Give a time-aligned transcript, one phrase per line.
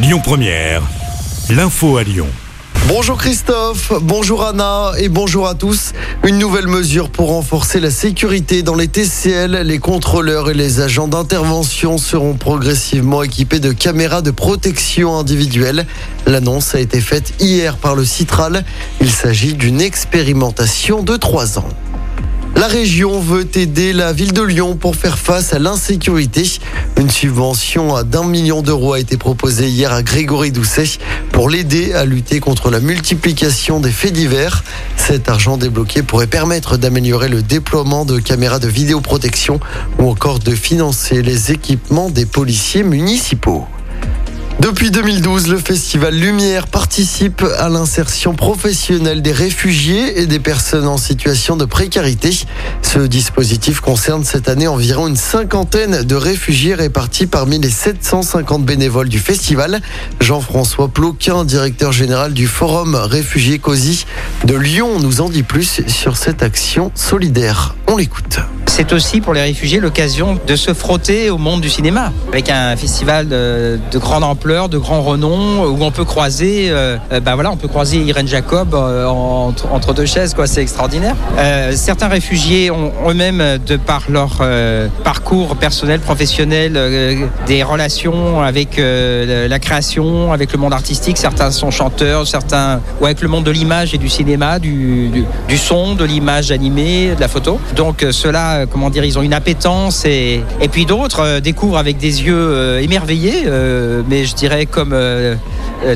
[0.00, 0.82] Lyon Première,
[1.50, 2.28] l'info à Lyon.
[2.86, 5.92] Bonjour Christophe, bonjour Anna et bonjour à tous.
[6.24, 9.62] Une nouvelle mesure pour renforcer la sécurité dans les TCL.
[9.62, 15.84] Les contrôleurs et les agents d'intervention seront progressivement équipés de caméras de protection individuelle.
[16.26, 18.64] L'annonce a été faite hier par le Citral.
[19.00, 21.68] Il s'agit d'une expérimentation de trois ans.
[22.58, 26.42] La région veut aider la ville de Lyon pour faire face à l'insécurité.
[26.96, 30.98] Une subvention d'un million d'euros a été proposée hier à Grégory Doucet
[31.30, 34.64] pour l'aider à lutter contre la multiplication des faits divers.
[34.96, 39.60] Cet argent débloqué pourrait permettre d'améliorer le déploiement de caméras de vidéoprotection
[40.00, 43.68] ou encore de financer les équipements des policiers municipaux.
[44.60, 50.96] Depuis 2012, le festival Lumière participe à l'insertion professionnelle des réfugiés et des personnes en
[50.96, 52.36] situation de précarité.
[52.82, 59.08] Ce dispositif concerne cette année environ une cinquantaine de réfugiés répartis parmi les 750 bénévoles
[59.08, 59.80] du festival.
[60.20, 64.06] Jean-François Ploquin, directeur général du Forum Réfugiés COSI
[64.44, 67.76] de Lyon, nous en dit plus sur cette action solidaire.
[67.86, 68.40] On l'écoute.
[68.78, 72.76] C'est aussi pour les réfugiés l'occasion de se frotter au monde du cinéma avec un
[72.76, 77.50] festival de, de grande ampleur, de grand renom où on peut croiser, euh, ben voilà,
[77.50, 80.46] on peut croiser Irène Jacob euh, entre, deux chaises, quoi.
[80.46, 81.16] C'est extraordinaire.
[81.38, 88.40] Euh, certains réfugiés ont eux-mêmes, de par leur euh, parcours personnel, professionnel, euh, des relations
[88.42, 91.18] avec la création, avec le monde artistique.
[91.18, 95.24] Certains sont chanteurs, certains ou avec le monde de l'image et du cinéma, du, du,
[95.48, 97.58] du son, de l'image animée, de la photo.
[97.74, 101.98] Donc cela comment dire, ils ont une appétence et, et puis d'autres euh, découvrent avec
[101.98, 104.96] des yeux euh, émerveillés, euh, mais je dirais comme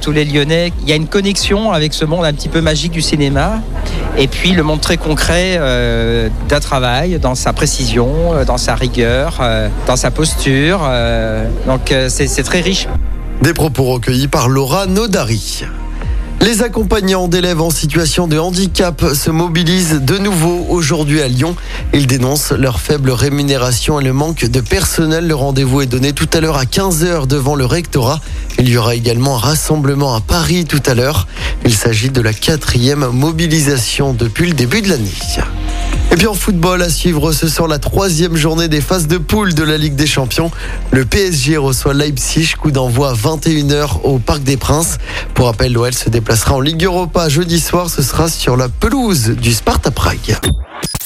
[0.00, 2.92] tous les Lyonnais, il y a une connexion avec ce monde un petit peu magique
[2.92, 3.60] du cinéma
[4.16, 5.60] et puis le monde très concret
[6.48, 8.08] d'un travail, dans sa précision,
[8.44, 9.40] dans sa rigueur,
[9.86, 10.80] dans sa posture.
[11.66, 12.88] donc c'est très riche.
[13.42, 15.64] Des propos recueillis par Laura Nodari.
[16.40, 21.56] Les accompagnants d'élèves en situation de handicap se mobilisent de nouveau aujourd'hui à Lyon.
[21.92, 25.26] Ils dénoncent leur faible rémunération et le manque de personnel.
[25.26, 28.20] Le rendez-vous est donné tout à l'heure à 15h devant le rectorat.
[28.58, 31.26] Il y aura également un rassemblement à Paris tout à l'heure.
[31.64, 35.10] Il s'agit de la quatrième mobilisation depuis le début de l'année.
[36.10, 39.52] Et puis en football, à suivre ce soir la troisième journée des phases de poule
[39.52, 40.50] de la Ligue des Champions.
[40.90, 44.96] Le PSG reçoit Leipzig, coup d'envoi à 21h au Parc des Princes.
[45.34, 47.90] Pour rappel, l'OL se déplacera en Ligue Europa jeudi soir.
[47.90, 50.38] Ce sera sur la pelouse du Sparta Prague.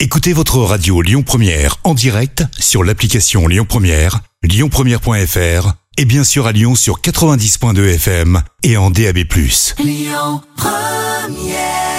[0.00, 6.46] Écoutez votre radio Lyon Première en direct sur l'application Lyon Première, lyonpremière.fr et bien sûr
[6.46, 9.18] à Lyon sur 90.2 FM et en DAB+.
[9.78, 11.97] Lyon Première